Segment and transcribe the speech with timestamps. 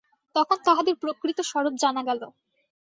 [0.35, 2.21] তখন তাহাদের প্রকৃত স্বরূপ জানা গেল।